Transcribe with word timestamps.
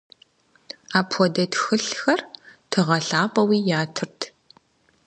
Апхуэдэ 0.99 1.43
тхылъхэр 1.51 2.19
тыгъэ 2.71 2.97
лъапӏэуи 3.07 3.59
ятырт. 3.81 4.19